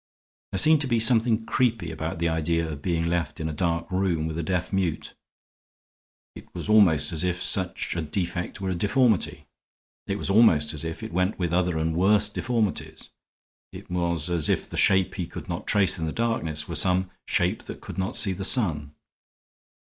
[0.51, 3.91] There seemed to be something creepy about the idea of being left in a dark
[3.91, 5.13] room with a deaf mute.
[6.35, 9.45] It was almost as if such a defect were a deformity.
[10.07, 13.11] It was almost as if it went with other and worse deformities.
[13.71, 17.11] It was as if the shape he could not trace in the darkness were some
[17.27, 18.95] shape that should not see the sun.